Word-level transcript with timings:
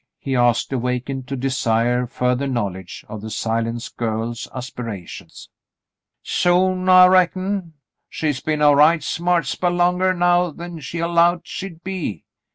^^" 0.01 0.03
he 0.17 0.35
asked, 0.35 0.73
awakened 0.73 1.27
to 1.27 1.35
desire 1.35 2.07
further 2.07 2.47
knowledge 2.47 3.05
of 3.07 3.21
the 3.21 3.29
silent 3.29 3.87
girl's 3.97 4.47
aspirations. 4.51 5.47
"Soon, 6.23 6.89
I 6.89 7.05
reckon. 7.05 7.75
She's 8.09 8.39
been 8.39 8.63
a 8.63 8.73
right 8.75 9.03
smart 9.03 9.45
spell 9.45 9.73
longah 9.73 10.17
now 10.17 10.55
'n 10.59 10.79
she 10.79 11.05
'lowed 11.05 11.41
she'd 11.45 11.83
be. 11.83 12.25